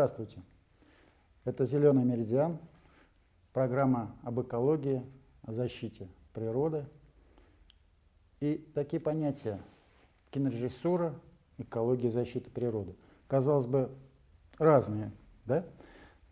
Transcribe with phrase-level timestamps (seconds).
[0.00, 0.38] Здравствуйте.
[1.44, 2.56] Это «Зеленый меридиан»,
[3.52, 5.02] программа об экологии,
[5.42, 6.86] о защите природы.
[8.40, 9.60] И такие понятия–
[10.30, 11.14] кинорежиссура,
[11.58, 12.96] экология, защита природы.
[13.28, 13.90] Казалось бы,
[14.56, 15.12] разные,
[15.44, 15.66] да?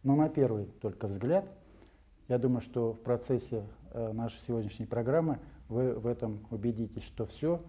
[0.03, 1.45] Но на первый только взгляд,
[2.29, 7.61] я думаю, что в процессе э, нашей сегодняшней программы вы в этом убедитесь, что все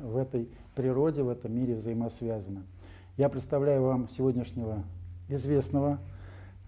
[0.00, 2.66] в этой природе, в этом мире взаимосвязано.
[3.16, 4.82] Я представляю вам сегодняшнего
[5.28, 5.98] известного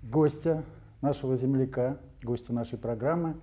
[0.03, 0.65] гостя,
[1.01, 3.37] нашего земляка, гостя нашей программы,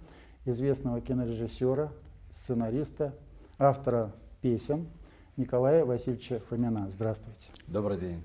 [0.45, 1.91] известного кинорежиссера,
[2.31, 3.13] сценариста,
[3.57, 4.87] автора песен
[5.37, 6.89] Николая Васильевича Фомина.
[6.89, 7.49] Здравствуйте.
[7.67, 8.23] Добрый день.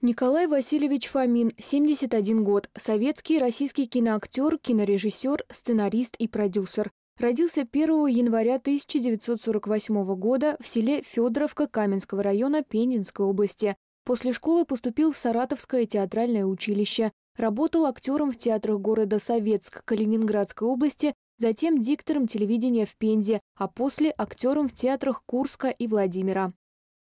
[0.00, 6.92] Николай Васильевич Фомин, 71 год, советский и российский киноактер, кинорежиссер, сценарист и продюсер.
[7.18, 13.74] Родился 1 января 1948 года в селе Федоровка Каменского района Пензенской области.
[14.04, 17.10] После школы поступил в Саратовское театральное училище.
[17.36, 24.14] Работал актером в театрах города Советск Калининградской области, затем диктором телевидения в Пензе, а после
[24.16, 26.52] актером в театрах Курска и Владимира.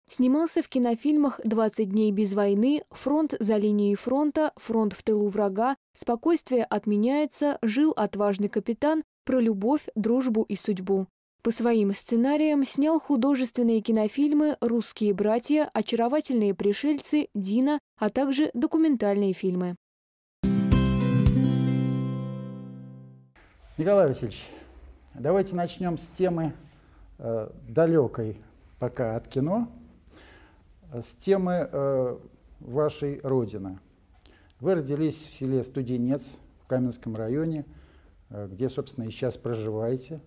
[0.09, 5.77] Снимался в кинофильмах «20 дней без войны», «Фронт за линией фронта», «Фронт в тылу врага»,
[5.95, 11.07] «Спокойствие отменяется», «Жил отважный капитан», про любовь, дружбу и судьбу.
[11.43, 19.77] По своим сценариям снял художественные кинофильмы «Русские братья», «Очаровательные пришельцы», «Дина», а также документальные фильмы.
[23.79, 24.47] Николай Васильевич,
[25.15, 26.53] давайте начнем с темы
[27.19, 28.37] э, далекой
[28.79, 29.69] пока от кино,
[30.93, 32.19] с темы э,
[32.61, 33.79] вашей родины.
[34.61, 37.65] Вы родились в селе Студенец в Каменском районе,
[38.31, 40.21] где, собственно, и сейчас проживаете.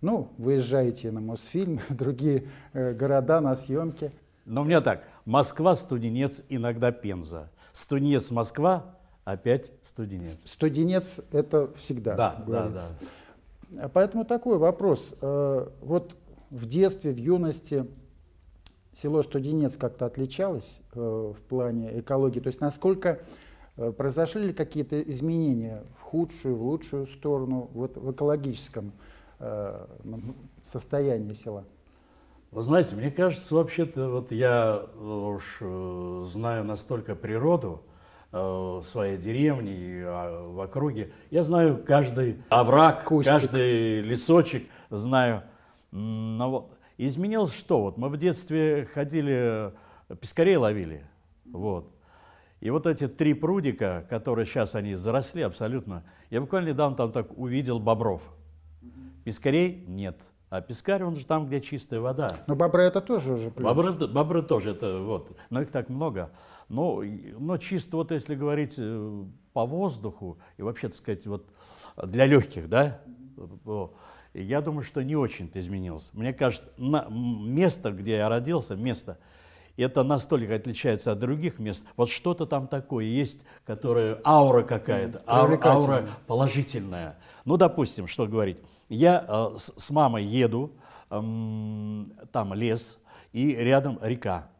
[0.00, 4.12] Ну, выезжаете на Мосфильм, в другие э, города на съемки.
[4.44, 7.50] Но у меня так, Москва, Студенец, иногда Пенза.
[7.72, 10.40] Студенец, Москва, опять Студенец.
[10.46, 13.88] Студенец– это всегда, да, да, да.
[13.92, 15.14] Поэтому такой вопрос.
[15.20, 16.16] Э, вот
[16.50, 17.86] в детстве, в юности
[18.94, 22.40] село Студенец как-то отличалось э, в плане экологии?
[22.40, 23.18] То есть насколько э,
[23.96, 28.92] произошли ли какие-то изменения в худшую, в лучшую сторону вот, в экологическом
[29.38, 29.86] э,
[30.64, 31.64] состоянии села?
[32.50, 35.58] Вы знаете, мне кажется, вообще-то вот я уж
[36.26, 37.82] знаю настолько природу
[38.32, 41.12] э, своей деревни и э, в округе.
[41.30, 43.32] Я знаю каждый овраг, Кустик.
[43.32, 45.42] каждый лесочек знаю.
[45.90, 47.82] Но вот Изменилось что?
[47.82, 49.72] Вот мы в детстве ходили,
[50.20, 51.06] пескарей ловили.
[51.46, 51.92] Вот.
[52.60, 57.36] И вот эти три прудика, которые сейчас они заросли абсолютно, я буквально недавно там так
[57.38, 58.30] увидел бобров.
[59.24, 60.20] Пескарей нет.
[60.50, 62.38] А пескарь, он же там, где чистая вода.
[62.46, 63.64] Но бобры это тоже уже плюс.
[63.64, 65.36] Бобры, бобры тоже, это вот.
[65.50, 66.30] Но их так много.
[66.68, 67.02] Но,
[67.38, 71.46] но чисто вот если говорить э, по воздуху и вообще, так сказать, вот
[72.02, 73.00] для легких, да,
[74.34, 76.12] я думаю, что не очень-то изменился.
[76.14, 79.18] Мне кажется, на, место, где я родился, место,
[79.82, 81.84] это настолько отличается от других мест.
[81.96, 87.18] Вот что-то там такое есть, которое аура какая-то, аура, аура положительная.
[87.44, 88.58] Ну, допустим, что говорить.
[88.88, 90.72] Я э, с, с мамой еду,
[91.10, 92.98] э, там лес,
[93.32, 94.50] и рядом река,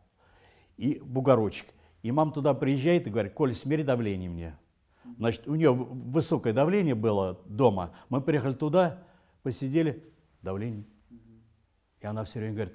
[0.77, 1.67] и бугорочек.
[2.03, 4.59] И мама туда приезжает и говорит, Коля, смери давление мне.
[5.17, 7.93] Значит, у нее высокое давление было дома.
[8.09, 9.03] Мы приехали туда,
[9.43, 10.05] посидели,
[10.43, 10.85] давление.
[12.01, 12.75] И она все время говорит,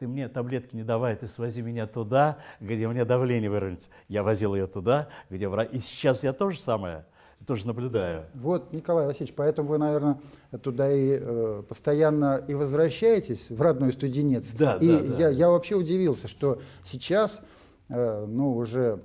[0.00, 3.90] ты мне таблетки не давай, ты свози меня туда, где у меня давление выровняется.
[4.08, 5.68] Я возил ее туда, где врач.
[5.72, 7.04] И сейчас я тоже самое,
[7.46, 8.24] тоже наблюдаю.
[8.32, 10.18] Вот, Николай Васильевич, поэтому вы, наверное,
[10.62, 14.52] туда и э, постоянно и возвращаетесь, в родной студенец.
[14.54, 15.16] Да, и да, да.
[15.18, 17.42] Я, я вообще удивился, что сейчас,
[17.90, 19.02] э, ну, уже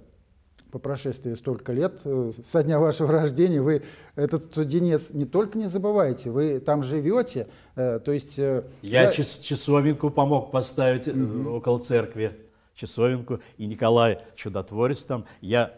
[0.76, 3.84] по прошествии столько лет, э, со дня вашего рождения, вы
[4.18, 8.38] этот студенец не только не забываете, вы там живете, э, то есть...
[8.38, 9.12] Э, я, я...
[9.14, 11.52] часовенку помог поставить угу.
[11.52, 12.36] около церкви,
[12.74, 15.72] часовенку, и Николай Чудотворец там, я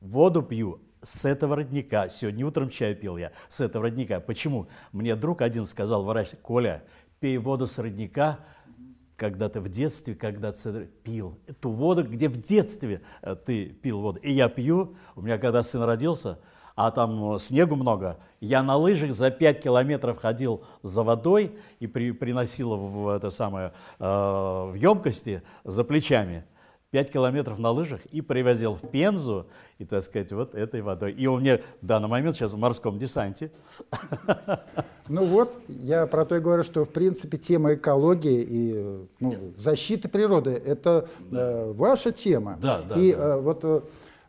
[0.00, 4.18] воду пью с этого родника, сегодня утром чай пил я, с этого родника.
[4.18, 4.66] Почему?
[4.90, 6.82] Мне друг один сказал, врач, Коля,
[7.20, 8.40] пей воду с родника,
[9.16, 11.38] когда-то в детстве, когда ты пил.
[11.46, 14.18] Эту воду, где в детстве э, ты пил воду.
[14.20, 16.38] И я пью, у меня когда сын родился,
[16.76, 21.86] а там э, снегу много, я на лыжах за 5 километров ходил за водой и
[21.86, 26.44] при, приносил в, это самое, э, в емкости за плечами.
[26.94, 29.46] 5 километров на лыжах и привозил в Пензу,
[29.78, 31.10] и, так сказать, вот этой водой.
[31.10, 33.50] И он мне в данный момент сейчас в морском десанте.
[35.08, 40.08] Ну вот, я про то и говорю, что, в принципе, тема экологии и ну, защиты
[40.08, 42.58] природы– это э, ваша тема.
[42.62, 42.94] Да, да.
[42.94, 43.18] И да.
[43.18, 43.80] Э, вот э,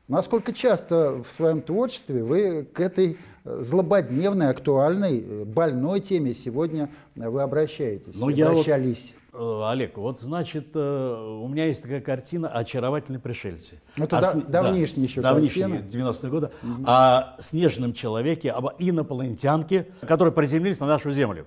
[0.10, 6.90] насколько часто в своем творчестве вы к этой э, злободневной, актуальной, э, больной теме сегодня
[7.16, 9.14] вы обращаетесь, ну, я обращались?
[9.14, 13.82] Вот Э, Олег, вот значит, э, у меня есть такая картина «Очаровательные пришельцы».
[13.98, 14.36] Ну, это а да, с...
[14.44, 16.52] давнишняя еще Давнишняя, 90-е годы.
[16.64, 16.84] Угу.
[16.86, 21.46] О снежном человеке, об инопланетянке, которые приземлились на нашу Землю.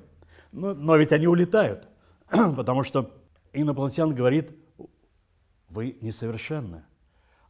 [0.52, 1.88] Но, но ведь они улетают,
[2.30, 3.10] потому что
[3.52, 4.56] инопланетян говорит,
[5.68, 6.84] вы несовершенны.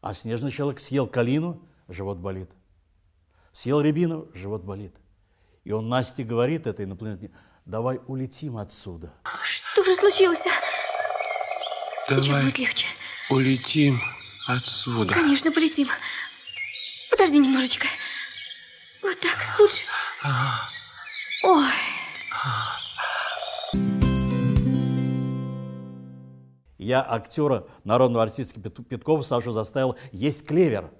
[0.01, 2.51] А снежный человек съел калину, живот болит.
[3.53, 4.95] Съел рябину, живот болит.
[5.65, 7.33] И он Насте говорит, это инопланетяне,
[7.65, 9.13] давай улетим отсюда.
[9.45, 10.45] Что же случилось?
[12.09, 12.87] Давай Сейчас будет легче.
[13.31, 14.01] улетим
[14.47, 15.13] отсюда.
[15.15, 15.89] Конечно, полетим.
[17.11, 17.87] Подожди немножечко.
[19.03, 19.83] Вот так, лучше.
[21.43, 21.65] Ой.
[26.79, 30.91] Я актера народного артистки Петкова Сашу заставил есть клевер.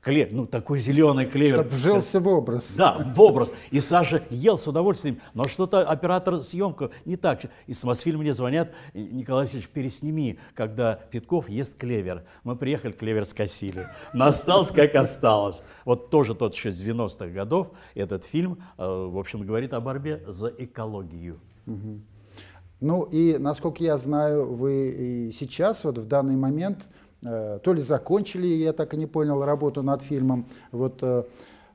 [0.00, 1.56] Клевер, ну такой зеленый клевер.
[1.56, 2.76] Чтобы вжился в образ.
[2.76, 3.52] Да, в образ.
[3.70, 7.40] И Саша ел с удовольствием, но что-то оператор съемка не так.
[7.66, 12.24] И с Мосфильма мне звонят, Николай Васильевич, пересними, когда Питков ест клевер.
[12.44, 13.88] Мы приехали, клевер скосили.
[14.12, 15.62] Но осталось, как осталось.
[15.84, 20.22] Вот тоже тот еще с 90-х годов этот фильм, э, в общем, говорит о борьбе
[20.26, 21.40] за экологию.
[21.66, 22.00] Угу.
[22.80, 26.86] Ну и, насколько я знаю, вы и сейчас, вот в данный момент,
[27.20, 31.24] то ли закончили, я так и не понял, работу над фильмом, вот э,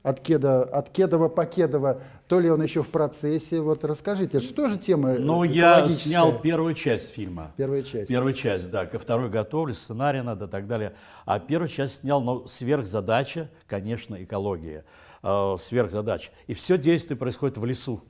[0.04, 3.60] от, Кеда, от Кедова по Кедова, то ли он еще в процессе.
[3.60, 7.52] Вот расскажите, что же тема Ну, я снял первую часть фильма.
[7.56, 8.08] Первая часть.
[8.08, 8.86] Первую часть, да.
[8.86, 10.94] Ко второй готовлюсь, сценарий надо и так далее.
[11.24, 14.84] А первую часть снял, но сверхзадача, конечно, экология.
[15.22, 16.32] Э, сверхзадача.
[16.46, 18.02] И все действие происходит в лесу.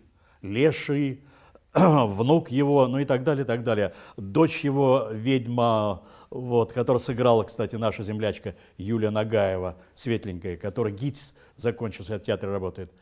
[0.43, 1.25] Леший,
[2.07, 3.95] внук его, ну и так далее, и так далее.
[4.17, 12.19] Дочь его, ведьма, вот, которая сыграла, кстати, наша землячка Юлия Нагаева, светленькая, которая ГИТИС закончился,
[12.19, 12.93] в театре работает.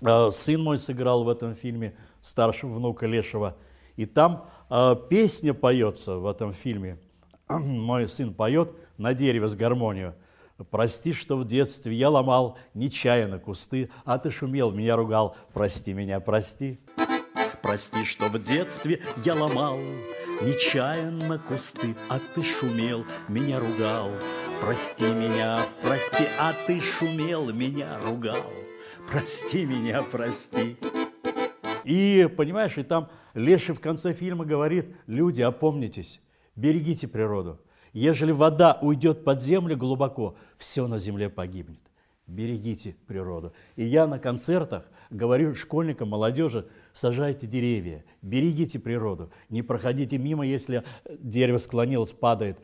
[0.00, 3.56] А, сын мой сыграл в этом фильме старшего внука Лешего.
[3.96, 6.98] И там э, песня поется в этом фильме.
[7.48, 10.14] Мой сын поет на дереве с гармонию.
[10.70, 15.36] Прости, что в детстве я ломал нечаянно кусты, а ты шумел, меня ругал.
[15.52, 16.80] Прости меня, прости.
[17.62, 19.78] Прости, что в детстве я ломал
[20.42, 24.10] Нечаянно кусты, а ты шумел, меня ругал.
[24.60, 28.50] Прости меня, прости, а ты шумел, меня ругал.
[29.08, 30.76] Прости меня, прости.
[31.84, 36.20] И, понимаешь, и там Леший в конце фильма говорит, люди, опомнитесь,
[36.56, 37.60] берегите природу.
[37.92, 41.91] Ежели вода уйдет под землю глубоко, все на земле погибнет
[42.26, 43.52] берегите природу.
[43.76, 50.84] И я на концертах говорю школьникам, молодежи, сажайте деревья, берегите природу, не проходите мимо, если
[51.08, 52.58] дерево склонилось, падает,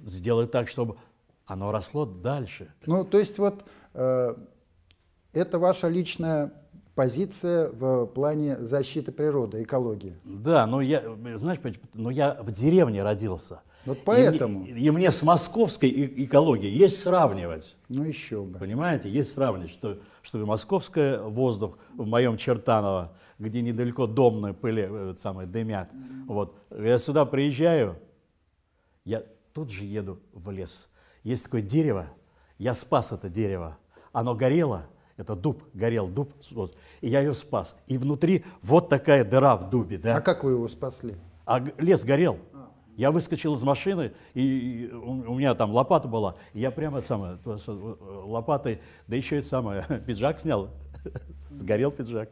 [0.00, 0.96] сделай так, чтобы
[1.46, 2.72] оно росло дальше.
[2.86, 3.64] Ну, то есть вот
[3.94, 4.34] э,
[5.32, 6.52] это ваша личная
[6.94, 10.16] позиция в плане защиты природы, экологии.
[10.24, 11.02] Да, но я,
[11.36, 11.60] знаешь,
[11.94, 13.62] но я в деревне родился.
[13.86, 14.64] Вот поэтому.
[14.64, 15.88] И, и мне с московской
[16.24, 17.76] экологией есть сравнивать.
[17.88, 18.58] Ну еще бы.
[18.58, 25.14] Понимаете, есть сравнивать, что, что московская воздух в моем Чертаново, где недалеко домные пыли, э,
[25.16, 25.90] самые дымят.
[25.92, 26.24] Mm-hmm.
[26.26, 26.56] Вот.
[26.70, 27.98] Я сюда приезжаю,
[29.04, 30.90] я тут же еду в лес.
[31.22, 32.06] Есть такое дерево,
[32.58, 33.78] я спас это дерево.
[34.12, 36.32] Оно горело, это дуб, горел дуб,
[37.00, 37.76] и я ее спас.
[37.86, 39.98] И внутри вот такая дыра в дубе.
[39.98, 40.16] Да?
[40.16, 41.16] А как вы его спасли?
[41.44, 42.38] А лес горел.
[42.98, 48.80] Я выскочил из машины, и у меня там лопата была, и я прямо самое, лопатой,
[49.06, 50.70] да еще это самое, пиджак снял,
[51.52, 52.28] сгорел пиджак.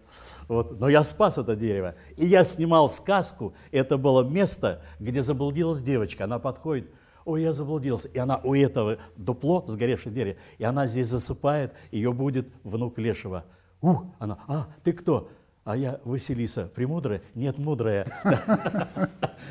[0.49, 0.81] Вот.
[0.81, 1.95] Но я спас это дерево.
[2.17, 6.91] И я снимал сказку, это было место, где заблудилась девочка, она подходит,
[7.25, 8.09] ой, я заблудился.
[8.09, 13.45] И она у этого дупло, сгоревшее дерево, и она здесь засыпает, ее будет внук Лешего.
[13.81, 15.29] У, она, а, ты кто?
[15.67, 17.21] А я Василиса, премудрая?
[17.35, 18.07] Нет, мудрая.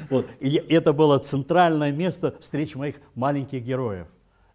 [0.09, 0.25] Вот.
[0.39, 4.07] И это было центральное место встречи моих маленьких героев.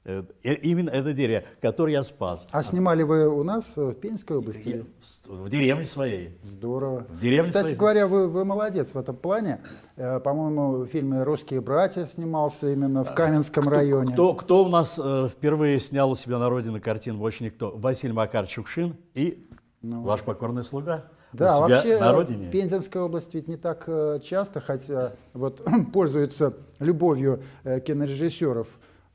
[0.05, 2.49] Э, именно это дерево, которое я спас.
[2.51, 4.85] А снимали вы у нас в Пензенской области?
[5.25, 6.37] В деревне своей.
[6.43, 7.07] Здорово.
[7.09, 7.79] В деревне Кстати своей.
[7.79, 9.61] говоря, вы, вы молодец в этом плане.
[9.97, 14.13] Э, по-моему, в фильме «Русские братья» снимался именно в Каменском кто, районе.
[14.15, 17.71] Кто, кто у нас э, впервые снял у себя на родине картину, больше никто?
[17.77, 19.47] Василий Макар Чукшин и
[19.83, 20.03] ну.
[20.03, 21.11] ваш покорный слуга.
[21.33, 22.51] Да, вообще на родине.
[22.51, 28.67] Пензенская область ведь не так э, часто, хотя вот пользуется любовью э, кинорежиссеров.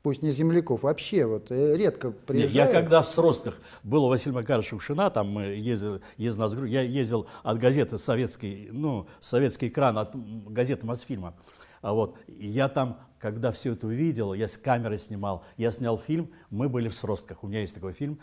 [0.02, 2.54] пусть не земляков, вообще вот э, редко Нет, приезжают.
[2.54, 6.82] я когда в Сростках был у Василия Макаровича Ушина, там мы ездили, ездил, нас я
[6.82, 10.14] ездил от газеты «Советский», ну, «Советский экран», от
[10.48, 11.34] газеты «Мосфильма».
[11.82, 15.98] А вот, и я там, когда все это увидел, я с камерой снимал, я снял
[15.98, 18.18] фильм, мы были в Сростках, у меня есть такой фильм,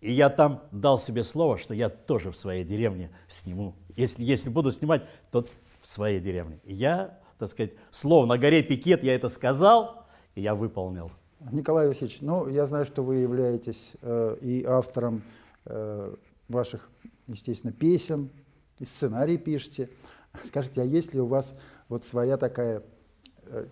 [0.00, 3.74] и я там дал себе слово, что я тоже в своей деревне сниму.
[3.96, 5.46] Если, если буду снимать, то
[5.80, 6.60] в своей деревне.
[6.64, 11.10] И я, так сказать, слово на горе пикет, я это сказал, и я выполнил.
[11.52, 15.22] Николай Васильевич, ну, я знаю, что вы являетесь э, и автором
[15.64, 16.14] э,
[16.48, 16.90] ваших,
[17.26, 18.30] естественно, песен,
[18.78, 19.88] и сценарий пишете.
[20.44, 21.54] Скажите, а есть ли у вас
[21.88, 22.82] вот своя такая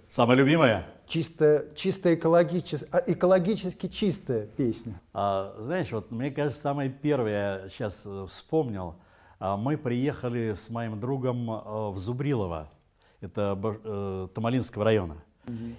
[0.09, 0.87] Самое любимое?
[1.07, 5.01] чисто, чисто экологически, экологически чистая песня?
[5.13, 8.97] А, знаешь, вот мне кажется, самое первое, сейчас э, вспомнил,
[9.39, 12.71] а, мы приехали с моим другом э, в Зубрилово,
[13.21, 15.23] это э, Тамалинского района.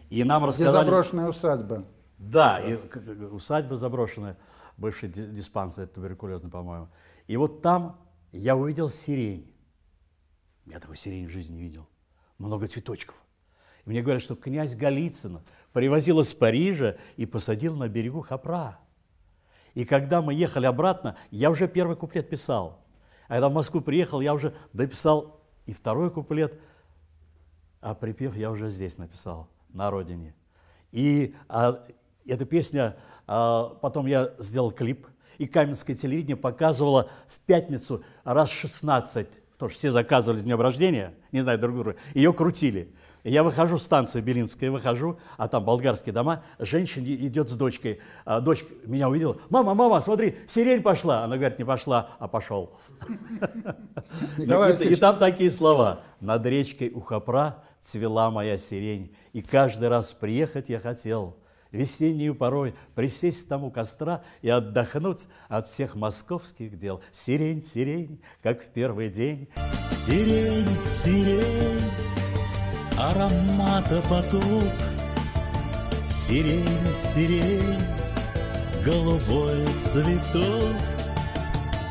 [0.10, 0.86] И нам Где рассказали...
[0.86, 1.86] заброшенная усадьба?
[2.18, 2.78] Да, и
[3.26, 4.38] усадьба заброшенная,
[4.78, 6.88] бывший ди- диспансер туберкулезный, по-моему.
[7.28, 8.00] И вот там
[8.32, 9.52] я увидел сирень.
[10.66, 11.88] Я такой сирень в жизни не видел.
[12.38, 13.25] Много цветочков.
[13.86, 18.80] Мне говорят, что князь Голицын привозил из Парижа и посадил на берегу Хапра.
[19.76, 22.80] И когда мы ехали обратно, я уже первый куплет писал.
[23.28, 26.60] А когда в Москву приехал, я уже дописал и второй куплет,
[27.82, 30.34] а припев я уже здесь написал, на родине.
[30.92, 31.84] И а,
[32.26, 39.28] эта песня, а, потом я сделал клип, и Каменское телевидение показывало в пятницу раз 16,
[39.54, 42.94] потому что все заказывали с днем рождения, не знаю друг друга, ее крутили.
[43.26, 48.00] Я выхожу, станция Белинская, выхожу, а там болгарские дома, женщина идет с дочкой.
[48.24, 51.24] А дочка меня увидела, мама, мама, смотри, сирень пошла.
[51.24, 52.78] Она говорит, не пошла, а пошел.
[54.38, 56.02] Николай и, там такие слова.
[56.20, 61.36] Над речкой у Хопра цвела моя сирень, и каждый раз приехать я хотел.
[61.72, 67.02] Весеннюю порой присесть там у костра и отдохнуть от всех московских дел.
[67.12, 69.50] Сирень, сирень, как в первый день.
[70.06, 71.75] Сирень, сирень,
[72.98, 74.74] аромата поток.
[76.28, 77.84] Сирень, сирень,
[78.84, 80.76] голубой цветок.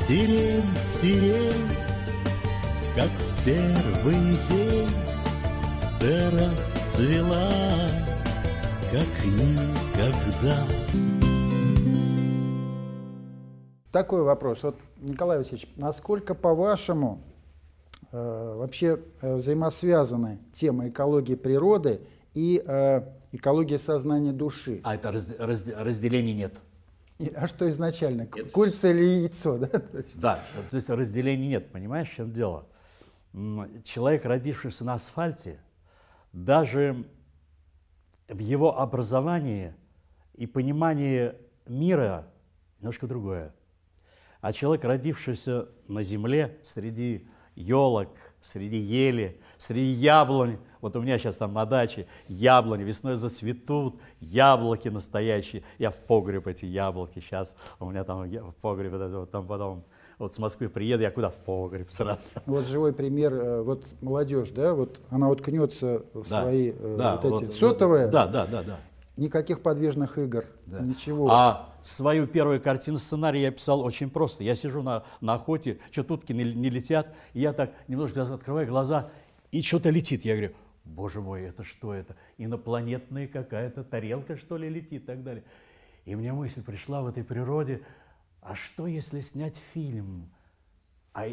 [0.06, 0.64] Сирень,
[1.00, 1.70] сирень,
[2.94, 4.90] как в первый день
[6.00, 7.88] ты расцвела,
[8.92, 10.66] как никогда.
[13.94, 14.64] такой вопрос.
[14.64, 17.20] Вот, Николай Васильевич, насколько, по-вашему,
[18.18, 22.00] вообще э, взаимосвязаны тема экологии природы
[22.35, 23.02] и э,
[23.33, 24.80] экология сознания души?
[24.85, 26.54] А это раз- раз- разделения нет.
[27.37, 28.26] А что изначально?
[28.26, 29.59] Ку- Курица или яйцо?
[29.59, 29.66] Да?
[29.78, 30.40] То есть, Да,
[30.71, 32.66] то есть разделения нет, понимаешь, в чем дело?
[33.85, 35.59] Человек, родившийся на асфальте,
[36.33, 37.04] даже
[38.28, 39.75] в его образовании
[40.35, 41.35] и понимании
[41.66, 42.26] мира
[42.78, 43.52] немножко другое.
[44.40, 48.08] А человек, родившийся на земле среди елок,
[48.40, 54.88] среди ели, среди яблонь, вот у меня сейчас там на даче яблони, весной зацветут, яблоки
[54.88, 59.84] настоящие, я в погреб эти яблоки сейчас, у меня там в погреб, вот там потом,
[60.18, 61.30] вот с Москвы приеду, я куда?
[61.30, 62.20] В погреб сразу.
[62.46, 67.16] вот живой пример, э, вот молодежь, да, вот она уткнется в Да, свои э, да,
[67.16, 68.76] вот эти вот- сотовые, Да, да, да, да.
[69.16, 70.80] никаких подвижных игр, Да.
[70.80, 71.30] ничего.
[71.30, 74.42] А свою первую картину сценарий я писал очень просто.
[74.42, 79.10] Я сижу на, на охоте, утки не, не летят, и я так немножко открываю глаза,
[79.52, 80.24] и что-то летит.
[80.24, 82.16] Я говорю, боже мой, это что это?
[82.38, 85.44] Инопланетная какая-то тарелка, что ли, летит и так далее.
[86.04, 87.82] И мне мысль пришла в этой природе,
[88.40, 90.30] а что если снять фильм
[91.14, 91.28] а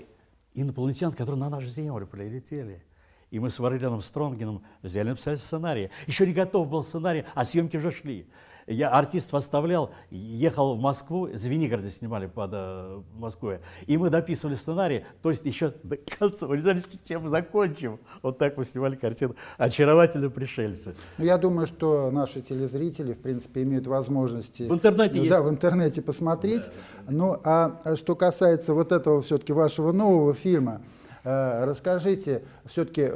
[0.54, 2.84] инопланетян, которые на нашу Землю прилетели?
[3.32, 5.90] И мы с Варилианом Стронгином взяли написали сценарий.
[6.06, 8.30] Еще не готов был сценарий, а съемки уже шли.
[8.72, 15.06] Я артистов оставлял, ехал в Москву, Звенигороде снимали под э, Москвой, и мы дописывали сценарий,
[15.22, 18.00] то есть еще до конца, вы не знали, чем закончим.
[18.22, 20.96] Вот так мы снимали картину «Очаровательные пришельцы».
[21.18, 25.30] Ну, Я думаю, что наши телезрители, в принципе, имеют возможности В интернете ну, есть.
[25.30, 26.70] Да, в интернете посмотреть.
[27.08, 30.82] Ну, а а что касается вот этого все-таки вашего нового фильма,
[31.24, 33.10] расскажите все-таки,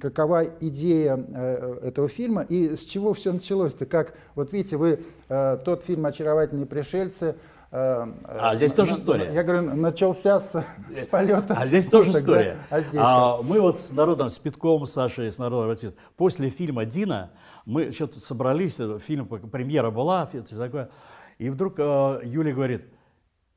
[0.00, 3.86] какова идея э, этого фильма и с чего все началось-то?
[3.86, 7.36] Как, вот видите, вы э, тот фильм «Очаровательные пришельцы»,
[7.70, 9.32] э, А здесь э, тоже история.
[9.32, 11.54] Я говорю, начался с, с полета.
[11.56, 12.32] А здесь тоже уток, да?
[12.32, 12.58] история.
[12.70, 16.50] А здесь А, мы вот с народом, с Питковым, с Сашей, с народом артистом, после
[16.50, 17.30] фильма «Дина»
[17.64, 20.90] мы что-то собрались, э, фильм, премьера была, такое,
[21.38, 22.84] и вдруг э, Юля говорит,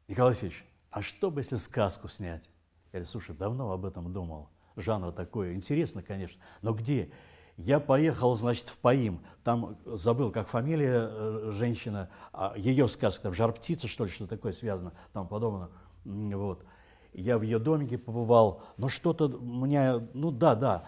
[0.07, 2.49] Николай Васильевич, а что бы если сказку снять?
[2.93, 7.11] Я говорю, слушай, давно об этом думал, жанр такой, интересно, конечно, но где?
[7.57, 9.21] Я поехал, значит, в Паим.
[9.43, 14.51] Там забыл, как фамилия э, женщина, а ее сказка, там, жар-птица, что ли, что такое
[14.51, 15.69] связано, там подобное.
[16.05, 16.63] Вот.
[17.13, 20.83] Я в ее домике побывал, но что-то у меня, ну да, да.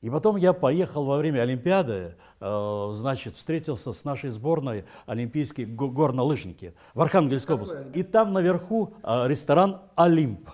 [0.00, 5.90] И потом я поехал во время Олимпиады, э, значит, встретился с нашей сборной олимпийские го-
[5.90, 7.78] горнолыжники в Архангельской области.
[7.94, 10.50] И там наверху э, ресторан «Олимп».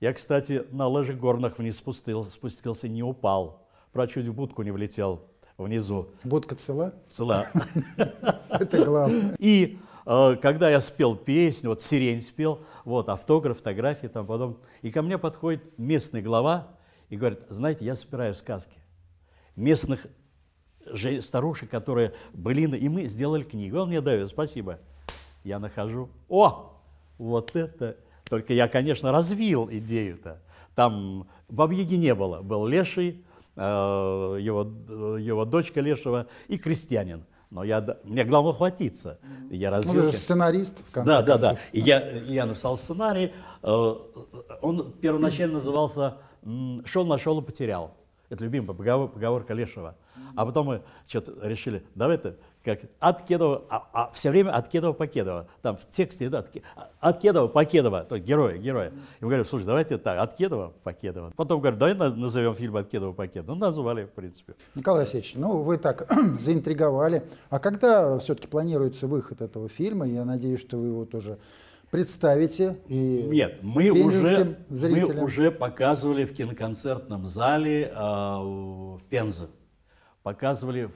[0.00, 3.66] Я, кстати, на лыжах горных вниз спустился, спустился, не упал.
[3.92, 5.22] Про чуть в будку не влетел
[5.56, 6.10] внизу.
[6.22, 6.94] Будка цела?
[7.10, 7.48] Цела.
[8.48, 9.34] Это главное.
[9.40, 14.90] И э, когда я спел песню, вот «Сирень» спел, вот, автограф, фотографии там потом, и
[14.92, 16.68] ко мне подходит местный глава
[17.08, 18.78] и говорит, знаете, я собираю сказки
[19.56, 20.06] местных
[21.20, 23.78] старушек, которые были, на- и мы сделали книгу.
[23.78, 24.78] Он мне дает, спасибо.
[25.42, 26.80] Я нахожу, о,
[27.18, 27.96] вот это.
[28.28, 30.40] Только я, конечно, развил идею-то.
[30.74, 33.24] Там Бабьяги не было, был Леший,
[33.56, 34.62] э, его,
[35.18, 37.24] его дочка Лешего и крестьянин.
[37.50, 39.18] Но я, мне главное хватиться.
[39.50, 40.02] Я Ну, развил.
[40.02, 41.52] вы же сценарист, в конце Да, да, концов.
[41.54, 41.58] да.
[41.72, 43.32] И я, я написал сценарий.
[43.62, 43.94] э,
[44.60, 46.18] Он первоначально назывался
[46.84, 47.94] «Шел, нашел и потерял».
[48.28, 49.96] Это любимая поговор- поговорка Лешего.
[50.36, 55.46] А потом мы что-то решили, давай-то как от Кедова, а, все время от Кедова Покедова.
[55.62, 56.50] Там в тексте идет от,
[57.00, 58.88] от Кедова Покедова, то есть героя, героя.
[58.88, 58.92] И
[59.24, 61.32] мы говорим, слушай, давайте так, от Кедова Покедова.
[61.36, 63.54] Потом говорят, давай на- назовем фильм от Кедова Покедова.
[63.54, 64.54] Ну, назвали, в принципе.
[64.74, 67.22] Николай Алексеевич, ну вы так заинтриговали.
[67.48, 70.06] А когда все-таки планируется выход этого фильма?
[70.06, 71.38] Я надеюсь, что вы его тоже
[71.90, 72.76] представите.
[72.88, 75.24] И Нет, мы уже, мы зрителям.
[75.24, 79.46] уже показывали в киноконцертном зале а, в Пензе.
[80.28, 80.90] Показывали,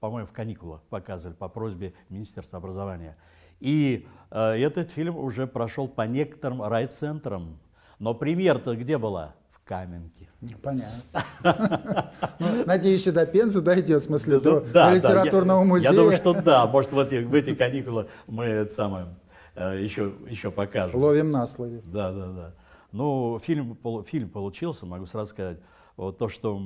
[0.00, 3.14] по-моему, в каникулах показывали по просьбе Министерства образования.
[3.60, 7.58] И э, этот фильм уже прошел по некоторым райцентрам.
[7.98, 9.34] Но премьера-то где была?
[9.50, 10.30] В Каменке.
[10.62, 12.10] Понятно.
[12.38, 14.60] Ну, Надеюсь, и до Пензы дойдет, в смысле, до,
[14.94, 15.90] литературного музея.
[15.90, 16.66] Я думаю, что да.
[16.66, 19.08] Может, в эти, в эти каникулы мы это самое
[19.56, 20.98] э, еще, еще покажем.
[20.98, 21.82] Ловим на слове.
[21.84, 22.54] Да, да, да.
[22.92, 25.58] Ну, фильм, фильм получился, могу сразу сказать.
[25.96, 26.60] Вот то, что,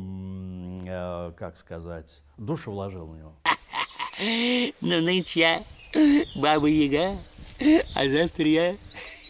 [0.87, 3.35] э, как сказать, душу вложил в него.
[4.81, 5.63] Ну, нынче я
[6.35, 7.19] Баба Яга,
[7.95, 8.75] а завтра я,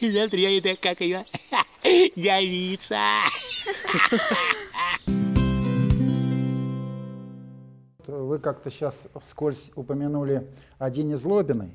[0.00, 1.26] завтра я это, как ее,
[2.16, 3.00] девица.
[8.06, 10.46] Вы как-то сейчас вскользь упомянули
[10.78, 11.72] о Дине Злобиной.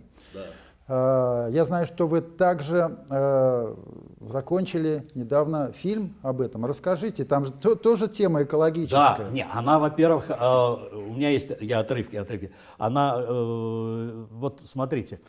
[0.87, 3.75] Э, Я знаю, что вы также э,
[4.21, 6.65] закончили недавно фильм об этом.
[6.65, 9.29] Расскажите, там же то- тоже тема Да, экологическая.
[9.31, 12.51] не, она, во-первых, э, у меня есть, я отрывки, отрывки.
[12.77, 15.19] Она, вот смотрите,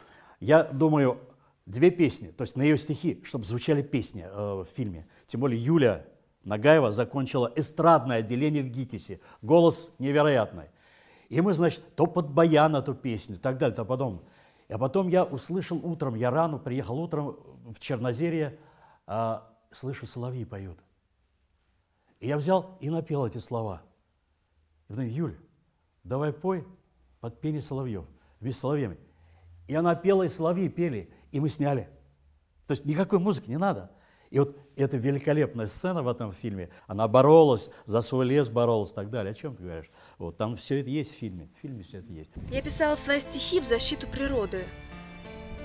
[0.40, 1.18] я думаю,
[1.66, 5.06] две песни, то есть на ее стихи, чтобы звучали песни в фильме.
[5.26, 6.04] Тем более Юля
[6.44, 9.20] Нагаева закончила эстрадное отделение в ГИТИСе.
[9.40, 10.64] Голос невероятный.
[11.30, 14.22] И мы, значит, то под баян эту песню так далее, то потом.
[14.68, 18.58] А потом я услышал утром, я рано приехал утром в Чернозерье,
[19.06, 20.78] а, слышу, соловьи поют.
[22.20, 23.82] И я взял и напел эти слова.
[24.88, 25.38] И потом, Юль,
[26.02, 26.66] давай пой
[27.20, 28.06] под пение соловьев,
[28.40, 28.98] без соловьями.
[29.68, 31.88] И она пела, и соловьи пели, и мы сняли.
[32.66, 33.90] То есть никакой музыки не надо.
[34.34, 38.92] И вот эта великолепная сцена в этом фильме, она боролась, за свой лес боролась и
[38.94, 39.30] так далее.
[39.30, 39.88] О чем ты говоришь?
[40.18, 41.48] Вот там все это есть в фильме.
[41.56, 42.32] В фильме все это есть.
[42.50, 44.64] Я писала свои стихи в защиту природы.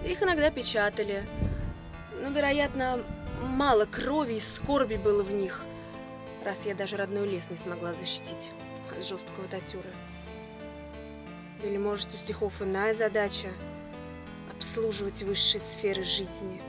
[0.05, 1.23] Их иногда печатали.
[2.21, 2.99] Но, вероятно,
[3.41, 5.65] мало крови и скорби было в них,
[6.45, 8.51] раз я даже родной лес не смогла защитить
[8.95, 9.89] от жесткого татюра.
[11.63, 13.47] Или, может, у стихов иная задача—
[14.55, 16.61] обслуживать высшие сферы жизни.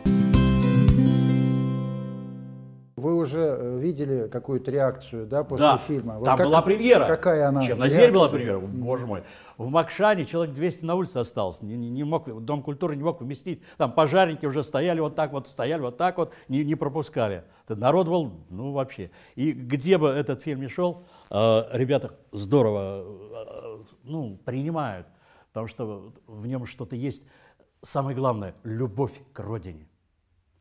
[3.01, 6.19] Вы уже э, видели какую-то реакцию да, после да, фильма?
[6.19, 7.07] Вот там как- была премьера.
[7.07, 7.63] Какая она?
[7.63, 8.39] Чернозерь была реакция?
[8.39, 9.23] премьера, боже мой.
[9.57, 13.23] В Макшане человек 200 на улице остался, не, не- не мог, Дом культуры не мог
[13.23, 13.63] вместить.
[13.79, 17.45] Там пожарники уже стояли вот так вот, стояли вот так вот, не, не пропускали.
[17.69, 19.11] Народ был, ну вообще.
[19.35, 25.07] И где бы этот фильм ни шел, э, ребята здорово э, ну, принимают,
[25.49, 27.23] потому что в нем что-то есть.
[27.83, 29.90] Самое главное, любовь к родине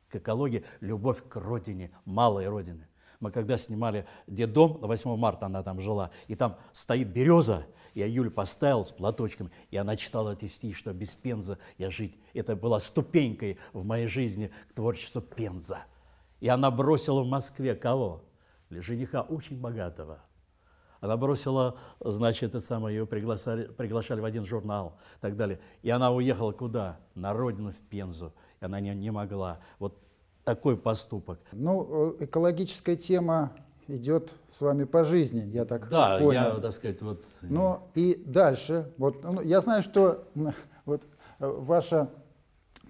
[0.10, 2.88] к экологии, любовь к родине, малой родины.
[3.19, 8.06] Мы когда снимали детдом, на 8 марта она там жила, и там стоит береза, я
[8.06, 12.17] Юлю поставил с платочком, и она читала эти стихи, что без Пенза я жить.
[12.34, 15.80] Это была ступенькой в моей жизни к творчеству Пенза.
[16.39, 18.24] И она бросила в Москве кого?
[18.69, 20.19] Жениха очень богатого.
[21.02, 25.60] Она бросила, значит, это самое, ее приглашали, приглашали в один журнал и так далее.
[25.82, 27.00] И она уехала куда?
[27.15, 28.34] На родину, в Пензу.
[28.62, 29.60] И она не, не могла.
[29.80, 29.98] Вот
[30.43, 31.39] такой поступок.
[31.52, 33.52] Ну, э, экологическая тема
[33.88, 36.32] идет с вами по жизни, я так Да, понял.
[36.32, 37.24] я, так сказать, вот...
[37.41, 40.28] Но и дальше, вот, ну, я знаю, что
[40.86, 41.04] вот,
[41.39, 42.10] э, ваша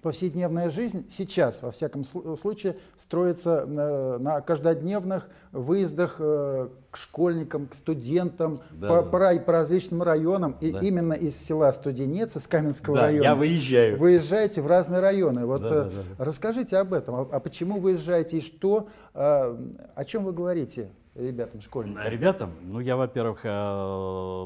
[0.02, 7.66] повседневная жизнь сейчас, во всяком слу- случае, строится э, на каждодневных выездах э, к школьникам,
[7.68, 9.02] к студентам, Да, по, да.
[9.34, 10.56] по по различным районам.
[10.60, 10.78] И Да.
[10.80, 13.98] именно из села Студенец, из Каменского Да, района, я выезжаю.
[13.98, 15.46] выезжаете в разные районы.
[15.46, 16.24] Вот, Да, э, да, да.
[16.24, 17.14] Расскажите об этом.
[17.14, 19.56] А, а почему выезжаете и что, э,
[19.94, 22.02] о чем вы говорите ребятам, школьникам?
[22.08, 23.48] Ребятам, ну я, во-первых, э,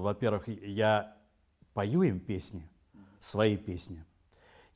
[0.01, 1.15] во-первых, я
[1.75, 2.69] пою им песни,
[3.21, 4.05] свои песни.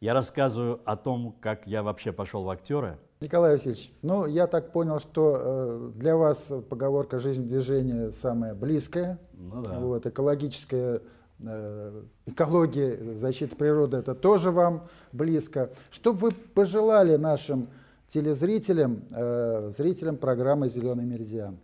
[0.00, 2.98] Я рассказываю о том, как я вообще пошел в актеры.
[3.20, 9.18] Николай Васильевич, ну я так понял, что э, для вас поговорка «жизнь движения» самая близкая.
[9.32, 9.80] Ну да.
[9.80, 11.02] Вот, экологическая
[11.44, 15.70] э, экология, защита природы это тоже вам близко.
[15.90, 17.68] Что бы вы пожелали нашим
[18.06, 21.58] телезрителям, э, зрителям программы «Зеленый меридиан»?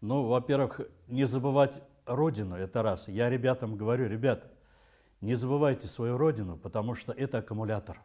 [0.00, 3.08] Ну, во-первых, не забывать родину, это раз.
[3.08, 4.44] Я ребятам говорю, ребят,
[5.20, 8.00] не забывайте свою родину, потому что это аккумулятор.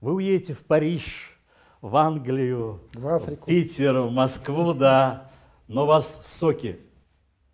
[0.00, 1.38] Вы уедете в Париж,
[1.80, 3.46] в Англию, В Африку.
[3.46, 5.30] Питер, в Москву, да,
[5.66, 6.80] но вас соки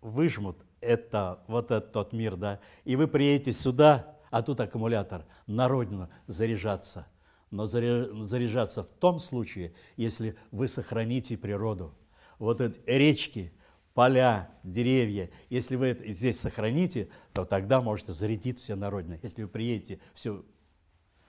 [0.01, 5.67] выжмут, это вот этот тот мир, да, и вы приедете сюда, а тут аккумулятор, на
[5.67, 7.07] родину заряжаться.
[7.51, 11.93] Но заря- заряжаться в том случае, если вы сохраните природу.
[12.37, 13.53] Вот эти речки,
[13.95, 19.17] поля, деревья, если вы это здесь сохраните, то тогда можете зарядить все на родину.
[19.23, 20.45] Если вы приедете, все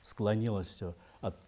[0.03, 1.39] склонилось все от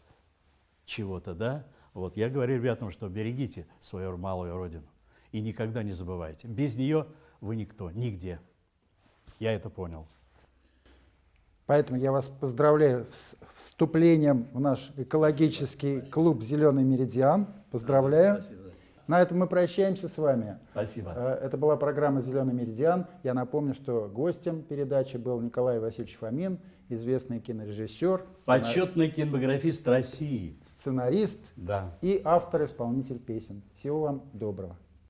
[0.87, 1.67] чего-то, да?
[1.93, 4.87] Вот я говорю ребятам, что берегите свою малую родину
[5.33, 6.47] и никогда не забывайте.
[6.47, 7.07] Без нее
[7.41, 8.41] вы никто, нигде.
[9.41, 10.07] Я это понял.
[11.67, 17.47] Поэтому я вас поздравляю с вступлением в наш экологический клуб «Зеленый меридиан».
[17.71, 18.43] Поздравляю.
[19.09, 20.59] На этом мы прощаемся с вами.
[20.71, 21.13] Спасибо.
[21.17, 23.07] Э, Это была программа «Зеленый меридиан».
[23.23, 26.59] Я напомню, что гостем передачи был Николай Васильевич Фомин,
[26.91, 30.59] известный кинорежиссер, сцена- Почетный кинематографист России.
[30.67, 31.97] сценарист Да.
[32.03, 33.63] и автор-исполнитель песен.
[33.77, 34.77] Всего вам доброго.